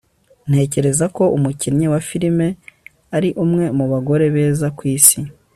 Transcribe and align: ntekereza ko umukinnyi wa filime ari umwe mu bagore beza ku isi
ntekereza 0.49 1.05
ko 1.15 1.23
umukinnyi 1.37 1.85
wa 1.93 1.99
filime 2.09 2.47
ari 3.15 3.29
umwe 3.43 3.65
mu 3.77 3.85
bagore 3.91 4.25
beza 4.35 4.67
ku 4.77 4.83
isi 4.97 5.19